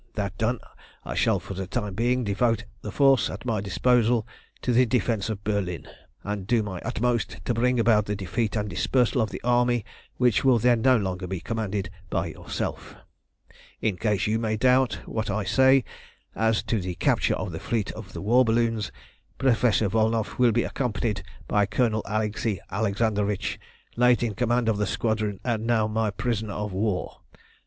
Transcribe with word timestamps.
That 0.15 0.35
done 0.39 0.57
I 1.05 1.13
shall, 1.13 1.39
for 1.39 1.53
the 1.53 1.67
time 1.67 1.93
being, 1.93 2.23
devote 2.23 2.65
the 2.81 2.91
force 2.91 3.29
at 3.29 3.45
my 3.45 3.61
disposal 3.61 4.25
to 4.63 4.73
the 4.73 4.87
defence 4.87 5.29
of 5.29 5.43
Berlin, 5.43 5.87
and 6.23 6.47
do 6.47 6.63
my 6.63 6.79
utmost 6.79 7.37
to 7.45 7.53
bring 7.53 7.79
about 7.79 8.07
the 8.07 8.15
defeat 8.15 8.55
and 8.55 8.67
dispersal 8.67 9.21
of 9.21 9.29
the 9.29 9.41
army 9.43 9.85
which 10.17 10.43
will 10.43 10.57
then 10.57 10.81
no 10.81 10.97
longer 10.97 11.27
be 11.27 11.39
commanded 11.39 11.91
by 12.09 12.25
yourself. 12.29 12.95
In 13.79 13.95
case 13.95 14.25
you 14.25 14.39
may 14.39 14.57
doubt 14.57 15.01
what 15.05 15.29
I 15.29 15.43
say 15.43 15.83
as 16.33 16.63
to 16.63 16.81
the 16.81 16.95
capture 16.95 17.35
of 17.35 17.51
the 17.51 17.59
fleet 17.59 17.91
of 17.91 18.15
war 18.15 18.43
balloons, 18.43 18.91
Professor 19.37 19.87
Volnow 19.87 20.25
will 20.39 20.51
be 20.51 20.63
accompanied 20.63 21.21
by 21.47 21.67
Colonel 21.67 22.01
Alexei 22.07 22.59
Alexandrovitch, 22.71 23.59
late 23.95 24.23
in 24.23 24.33
command 24.33 24.67
of 24.67 24.79
the 24.79 24.87
squadron, 24.87 25.39
and 25.43 25.67
now 25.67 25.85
my 25.87 26.09
prisoner 26.09 26.53
of 26.53 26.73
war. 26.73 27.19